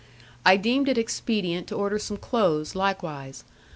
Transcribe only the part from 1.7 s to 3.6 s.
order some clothes likewise.